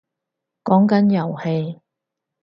[0.63, 1.79] 講緊遊戲